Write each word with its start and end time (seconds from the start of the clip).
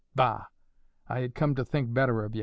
Bah! 0.15 0.47
I 1.07 1.19
had 1.19 1.35
come 1.35 1.53
to 1.53 1.63
think 1.63 1.93
better 1.93 2.23
of 2.23 2.33
ye." 2.35 2.39